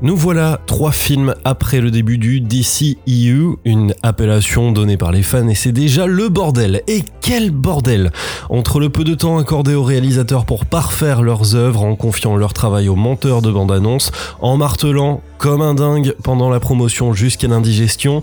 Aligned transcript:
Nous 0.00 0.16
voilà 0.16 0.60
trois 0.66 0.92
films 0.92 1.34
après 1.44 1.80
le 1.80 1.90
début 1.90 2.18
du 2.18 2.40
DCEU, 2.40 3.58
une 3.64 3.94
appellation 4.04 4.70
donnée 4.70 4.96
par 4.96 5.10
les 5.10 5.24
fans 5.24 5.48
et 5.48 5.56
c'est 5.56 5.72
déjà 5.72 6.06
le 6.06 6.28
bordel. 6.28 6.82
Et 6.86 7.02
quel 7.20 7.50
bordel 7.50 8.12
Entre 8.48 8.78
le 8.78 8.90
peu 8.90 9.02
de 9.02 9.16
temps 9.16 9.38
accordé 9.38 9.74
aux 9.74 9.82
réalisateurs 9.82 10.46
pour 10.46 10.66
parfaire 10.66 11.20
leurs 11.22 11.56
œuvres 11.56 11.82
en 11.82 11.96
confiant 11.96 12.36
leur 12.36 12.52
travail 12.52 12.88
aux 12.88 12.94
monteurs 12.94 13.42
de 13.42 13.50
bande-annonce, 13.50 14.12
en 14.40 14.56
martelant 14.56 15.20
comme 15.36 15.62
un 15.62 15.74
dingue 15.74 16.14
pendant 16.22 16.48
la 16.48 16.60
promotion 16.60 17.12
jusqu'à 17.12 17.48
l'indigestion. 17.48 18.22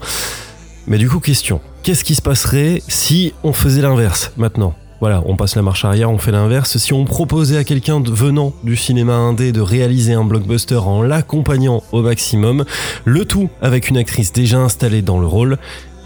Mais 0.87 0.97
du 0.97 1.09
coup 1.09 1.19
question, 1.19 1.59
qu'est-ce 1.83 2.05
qui 2.05 2.15
se 2.15 2.21
passerait 2.21 2.81
si 2.87 3.33
on 3.43 3.51
faisait 3.51 3.81
l'inverse 3.81 4.31
maintenant? 4.37 4.75
Voilà, 5.01 5.21
on 5.25 5.35
passe 5.35 5.55
la 5.55 5.61
marche 5.61 5.85
arrière, 5.85 6.09
on 6.09 6.17
fait 6.17 6.31
l'inverse. 6.31 6.77
Si 6.77 6.93
on 6.93 7.05
proposait 7.05 7.57
à 7.57 7.63
quelqu'un 7.63 8.01
venant 8.01 8.53
du 8.63 8.75
cinéma 8.75 9.13
indé 9.15 9.51
de 9.51 9.61
réaliser 9.61 10.13
un 10.13 10.23
blockbuster 10.23 10.75
en 10.75 11.01
l'accompagnant 11.01 11.83
au 11.91 12.01
maximum, 12.01 12.65
le 13.03 13.25
tout 13.25 13.49
avec 13.61 13.89
une 13.89 13.97
actrice 13.97 14.31
déjà 14.31 14.59
installée 14.59 15.01
dans 15.01 15.19
le 15.19 15.27
rôle, 15.27 15.57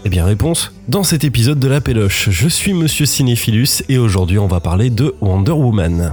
eh 0.04 0.08
bien 0.08 0.24
réponse 0.24 0.72
dans 0.88 1.02
cet 1.02 1.24
épisode 1.24 1.58
de 1.58 1.68
La 1.68 1.80
Péloche. 1.80 2.30
Je 2.30 2.48
suis 2.48 2.72
Monsieur 2.72 3.06
Cinéphilus 3.06 3.82
et 3.88 3.98
aujourd'hui 3.98 4.38
on 4.38 4.48
va 4.48 4.60
parler 4.60 4.90
de 4.90 5.14
Wonder 5.20 5.52
Woman. 5.52 6.12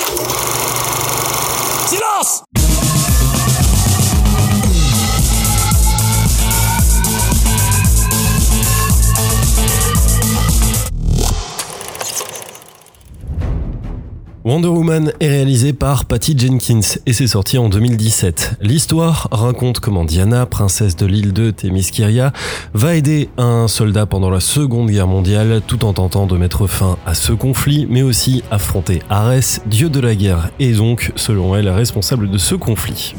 Wonder 14.43 14.69
Woman 14.69 15.13
est 15.19 15.27
réalisé 15.27 15.71
par 15.71 16.05
Patty 16.05 16.35
Jenkins 16.35 16.97
et 17.05 17.13
c'est 17.13 17.27
sorti 17.27 17.59
en 17.59 17.69
2017. 17.69 18.57
L'histoire 18.61 19.27
raconte 19.31 19.79
comment 19.79 20.03
Diana, 20.03 20.47
princesse 20.47 20.95
de 20.95 21.05
l'île 21.05 21.31
de 21.31 21.51
Themyscira, 21.51 22.31
va 22.73 22.95
aider 22.95 23.29
un 23.37 23.67
soldat 23.67 24.07
pendant 24.07 24.31
la 24.31 24.39
Seconde 24.39 24.89
Guerre 24.89 25.05
mondiale 25.05 25.61
tout 25.67 25.85
en 25.85 25.93
tentant 25.93 26.25
de 26.25 26.37
mettre 26.37 26.65
fin 26.65 26.97
à 27.05 27.13
ce 27.13 27.33
conflit, 27.33 27.85
mais 27.87 28.01
aussi 28.01 28.43
affronter 28.49 29.03
Arès, 29.11 29.61
dieu 29.67 29.89
de 29.89 29.99
la 29.99 30.15
guerre, 30.15 30.49
et 30.59 30.71
donc, 30.71 31.11
selon 31.15 31.55
elle, 31.55 31.69
responsable 31.69 32.27
de 32.27 32.39
ce 32.39 32.55
conflit. 32.55 33.13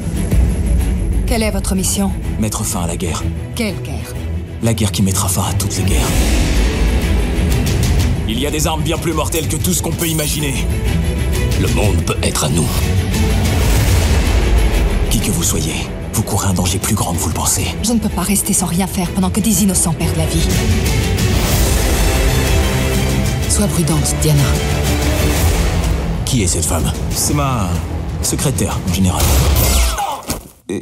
Quelle 1.25 1.43
est 1.43 1.51
votre 1.51 1.73
mission? 1.73 2.11
Mettre 2.37 2.65
fin 2.65 2.81
à 2.81 2.87
la 2.87 2.97
guerre. 2.97 3.23
Quelle 3.55 3.81
guerre? 3.81 4.13
La 4.61 4.73
guerre 4.73 4.91
qui 4.91 5.01
mettra 5.01 5.29
fin 5.29 5.43
à 5.43 5.53
toutes 5.53 5.77
les 5.77 5.83
guerres. 5.83 6.07
Il 8.27 8.39
y 8.39 8.45
a 8.45 8.51
des 8.51 8.67
armes 8.67 8.83
bien 8.83 8.97
plus 8.97 9.13
mortelles 9.13 9.47
que 9.47 9.55
tout 9.55 9.73
ce 9.73 9.81
qu'on 9.81 9.91
peut 9.91 10.07
imaginer. 10.07 10.53
Le 11.63 11.69
monde 11.75 12.03
peut 12.05 12.17
être 12.21 12.43
à 12.43 12.49
nous. 12.49 12.67
Qui 15.09 15.21
que 15.21 15.31
vous 15.31 15.43
soyez, 15.43 15.87
vous 16.11 16.21
courez 16.21 16.49
un 16.49 16.53
danger 16.53 16.77
plus 16.77 16.93
grand 16.93 17.13
que 17.13 17.19
vous 17.19 17.29
le 17.29 17.33
pensez. 17.33 17.65
Je 17.83 17.93
ne 17.93 17.99
peux 17.99 18.09
pas 18.09 18.23
rester 18.23 18.51
sans 18.51 18.65
rien 18.65 18.85
faire 18.85 19.09
pendant 19.11 19.29
que 19.29 19.39
des 19.39 19.63
innocents 19.63 19.93
perdent 19.93 20.17
la 20.17 20.25
vie. 20.25 20.45
Sois 23.47 23.67
prudente, 23.67 24.13
Diana. 24.21 24.43
Qui 26.25 26.43
est 26.43 26.47
cette 26.47 26.65
femme? 26.65 26.91
C'est 27.11 27.33
ma 27.33 27.69
secrétaire, 28.21 28.77
en 28.89 28.93
général. 28.93 29.23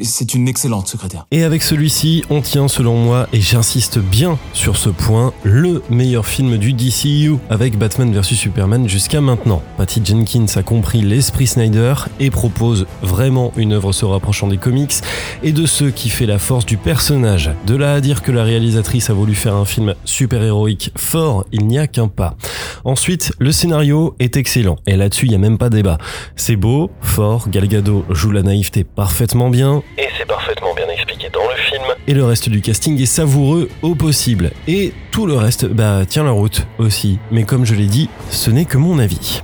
C'est 0.04 0.36
une 0.36 0.48
excellente 0.48 0.88
secrétaire. 0.88 1.26
Et 1.32 1.44
avec 1.44 1.64
celui-ci, 1.64 2.24
on 2.30 2.42
tient 2.42 2.68
selon 2.68 2.98
moi, 2.98 3.28
et 3.34 3.42
j'insiste 3.42 3.98
bien 3.98 4.38
sur 4.54 4.78
ce 4.78 4.90
point, 4.90 5.34
le 5.44 5.82
meilleur 5.90 6.28
film 6.28 6.58
du 6.58 6.74
DCU 6.74 7.38
avec 7.50 7.80
Batman 7.80 8.14
vs 8.14 8.36
Superman 8.36 8.88
jusqu'à 8.88 9.22
maintenant. 9.22 9.64
Patty 9.78 10.02
Jenkins 10.06 10.46
a 10.56 10.62
compris 10.62 11.02
l'esprit 11.02 11.48
Snyder 11.48 11.96
et 12.20 12.30
propose 12.30 12.86
vraiment 13.02 13.54
une 13.58 13.74
œuvre 13.74 13.92
se 13.92 14.06
rapprochant 14.06 14.48
des 14.48 14.58
comics 14.58 14.94
et 15.42 15.52
de 15.52 15.66
ce 15.66 15.86
qui 15.86 16.12
fait 16.12 16.28
la 16.28 16.38
force 16.38 16.68
du 16.68 16.78
personnage. 16.78 17.50
De 17.66 17.76
là 17.76 17.94
à 17.94 18.02
dire 18.02 18.22
que 18.22 18.32
la 18.32 18.44
réalisatrice 18.44 19.10
a 19.10 19.14
voulu 19.14 19.34
faire 19.34 19.56
un 19.56 19.66
film 19.66 19.96
super-héroïque 20.06 20.92
fort, 20.96 21.46
il 21.52 21.66
n'y 21.66 21.80
a 21.80 21.88
qu'un 21.88 22.08
pas. 22.08 22.36
Ensuite, 22.84 23.34
le 23.40 23.52
scénario 23.52 24.16
est 24.20 24.38
excellent 24.38 24.78
et 24.86 24.96
là-dessus, 24.96 25.26
il 25.26 25.30
n'y 25.30 25.36
a 25.36 25.40
même 25.40 25.58
pas 25.58 25.70
débat. 25.70 25.98
C'est 26.36 26.56
beau, 26.56 26.92
fort, 27.02 27.50
Gal 27.50 27.68
Gadot 27.68 28.06
joue 28.12 28.32
la 28.32 28.44
naïveté 28.44 28.84
parfaitement 28.84 29.50
bien 29.50 29.71
et 29.98 30.08
c'est 30.18 30.26
parfaitement 30.26 30.74
bien 30.76 30.88
expliqué 30.90 31.30
dans 31.30 31.42
le 31.42 31.56
film. 31.56 31.84
Et 32.08 32.14
le 32.14 32.26
reste 32.26 32.50
du 32.50 32.62
casting 32.62 33.02
est 33.02 33.06
savoureux 33.06 33.70
au 33.82 33.96
possible. 33.96 34.52
Et 34.68 34.94
tout 35.12 35.26
le 35.26 35.36
reste, 35.36 35.66
bah, 35.66 36.06
tient 36.08 36.24
la 36.24 36.32
route 36.32 36.66
aussi. 36.78 37.20
Mais 37.32 37.44
comme 37.44 37.66
je 37.66 37.76
l'ai 37.76 37.88
dit, 37.88 38.10
ce 38.30 38.50
n'est 38.50 38.66
que 38.66 38.78
mon 38.78 39.00
avis. 39.00 39.44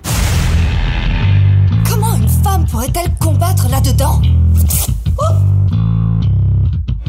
Comment 1.90 2.16
une 2.16 2.28
femme 2.28 2.66
pourrait-elle 2.70 3.12
combattre 3.20 3.70
là-dedans 3.70 4.22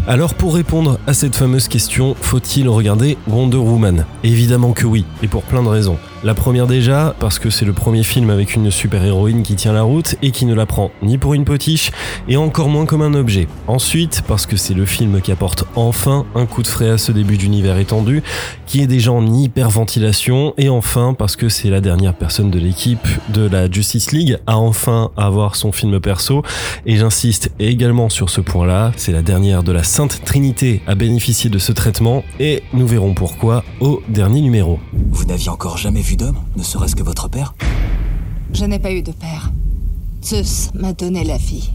Alors 0.06 0.34
pour 0.34 0.54
répondre 0.54 0.98
à 1.06 1.12
cette 1.12 1.36
fameuse 1.36 1.68
question, 1.68 2.16
faut-il 2.20 2.68
regarder 2.68 3.18
Wonder 3.26 3.58
Woman? 3.58 4.06
Évidemment 4.24 4.72
que 4.72 4.86
oui, 4.86 5.04
et 5.22 5.28
pour 5.28 5.42
plein 5.42 5.62
de 5.62 5.68
raisons. 5.68 5.98
La 6.24 6.34
première 6.34 6.66
déjà, 6.66 7.14
parce 7.20 7.38
que 7.38 7.48
c'est 7.48 7.64
le 7.64 7.72
premier 7.72 8.02
film 8.02 8.30
avec 8.30 8.56
une 8.56 8.72
super-héroïne 8.72 9.44
qui 9.44 9.54
tient 9.54 9.72
la 9.72 9.82
route 9.82 10.16
et 10.20 10.32
qui 10.32 10.46
ne 10.46 10.54
la 10.54 10.66
prend 10.66 10.90
ni 11.00 11.16
pour 11.16 11.34
une 11.34 11.44
potiche, 11.44 11.92
et 12.26 12.36
encore 12.36 12.68
moins 12.68 12.86
comme 12.86 13.02
un 13.02 13.14
objet. 13.14 13.46
Ensuite, 13.68 14.22
parce 14.26 14.44
que 14.44 14.56
c'est 14.56 14.74
le 14.74 14.84
film 14.84 15.20
qui 15.20 15.30
apporte 15.30 15.64
enfin 15.76 16.26
un 16.34 16.44
coup 16.46 16.62
de 16.62 16.66
frais 16.66 16.90
à 16.90 16.98
ce 16.98 17.12
début 17.12 17.36
d'univers 17.36 17.78
étendu, 17.78 18.24
qui 18.66 18.82
est 18.82 18.88
déjà 18.88 19.12
en 19.12 19.32
hyperventilation, 19.32 20.54
et 20.58 20.68
enfin 20.68 21.14
parce 21.16 21.36
que 21.36 21.48
c'est 21.48 21.70
la 21.70 21.80
dernière 21.80 22.14
personne 22.14 22.50
de 22.50 22.58
l'équipe 22.58 23.06
de 23.28 23.48
la 23.48 23.70
Justice 23.70 24.10
League 24.10 24.38
à 24.48 24.58
enfin 24.58 25.12
avoir 25.16 25.54
son 25.54 25.70
film 25.70 26.00
perso, 26.00 26.42
et 26.84 26.96
j'insiste 26.96 27.52
également 27.60 28.08
sur 28.08 28.28
ce 28.28 28.40
point-là, 28.40 28.90
c'est 28.96 29.12
la 29.12 29.22
dernière 29.22 29.62
de 29.62 29.70
la 29.70 29.84
Sainte 29.84 30.20
Trinité 30.24 30.82
à 30.88 30.96
bénéficier 30.96 31.48
de 31.48 31.58
ce 31.58 31.70
traitement, 31.70 32.24
et 32.40 32.64
nous 32.72 32.88
verrons 32.88 33.14
pourquoi 33.14 33.62
au 33.78 34.02
dernier 34.08 34.40
numéro. 34.40 34.80
Vous 35.12 35.24
n'aviez 35.24 35.50
encore 35.50 35.78
jamais 35.78 36.02
vu 36.08 36.16
d'homme, 36.16 36.38
ne 36.56 36.62
serait-ce 36.62 36.96
que 36.96 37.02
votre 37.02 37.28
père 37.28 37.54
Je 38.54 38.64
n'ai 38.64 38.78
pas 38.78 38.92
eu 38.92 39.02
de 39.02 39.12
père. 39.12 39.52
Zeus 40.24 40.70
m'a 40.72 40.94
donné 40.94 41.22
la 41.22 41.36
vie. 41.36 41.70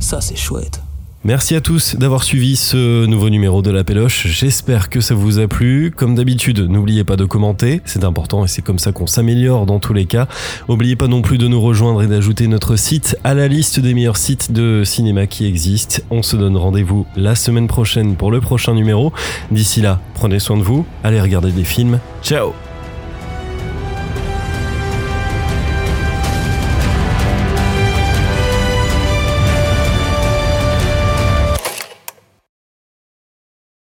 Ça, 0.00 0.20
c'est 0.20 0.34
chouette. 0.34 0.82
Merci 1.26 1.54
à 1.54 1.62
tous 1.62 1.96
d'avoir 1.96 2.22
suivi 2.22 2.54
ce 2.54 3.06
nouveau 3.06 3.30
numéro 3.30 3.62
de 3.62 3.70
la 3.70 3.82
Péloche. 3.82 4.26
J'espère 4.26 4.90
que 4.90 5.00
ça 5.00 5.14
vous 5.14 5.38
a 5.38 5.48
plu. 5.48 5.90
Comme 5.90 6.14
d'habitude, 6.14 6.60
n'oubliez 6.60 7.02
pas 7.02 7.16
de 7.16 7.24
commenter, 7.24 7.80
c'est 7.86 8.04
important 8.04 8.44
et 8.44 8.48
c'est 8.48 8.60
comme 8.60 8.78
ça 8.78 8.92
qu'on 8.92 9.06
s'améliore 9.06 9.64
dans 9.64 9.80
tous 9.80 9.94
les 9.94 10.04
cas. 10.04 10.28
N'oubliez 10.68 10.96
pas 10.96 11.08
non 11.08 11.22
plus 11.22 11.38
de 11.38 11.48
nous 11.48 11.62
rejoindre 11.62 12.02
et 12.02 12.08
d'ajouter 12.08 12.46
notre 12.46 12.76
site 12.76 13.16
à 13.24 13.32
la 13.32 13.48
liste 13.48 13.80
des 13.80 13.94
meilleurs 13.94 14.18
sites 14.18 14.52
de 14.52 14.82
cinéma 14.84 15.26
qui 15.26 15.46
existent. 15.46 16.02
On 16.10 16.22
se 16.22 16.36
donne 16.36 16.58
rendez-vous 16.58 17.06
la 17.16 17.34
semaine 17.34 17.68
prochaine 17.68 18.16
pour 18.16 18.30
le 18.30 18.42
prochain 18.42 18.74
numéro. 18.74 19.10
D'ici 19.50 19.80
là, 19.80 20.00
prenez 20.12 20.38
soin 20.38 20.58
de 20.58 20.62
vous, 20.62 20.84
allez 21.02 21.22
regarder 21.22 21.52
des 21.52 21.64
films. 21.64 22.00
Ciao 22.22 22.52